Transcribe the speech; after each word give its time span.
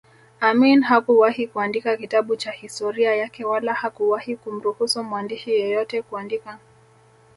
Amin 0.41 0.81
hakuwahi 0.81 1.47
kuandika 1.47 1.97
kitabu 1.97 2.35
cha 2.35 2.51
historia 2.51 3.15
yake 3.15 3.45
wala 3.45 3.73
hakuwahi 3.73 4.35
kumruhusu 4.35 5.03
mwandishi 5.03 5.51
yeyote 5.51 6.01
kuandika 6.01 6.59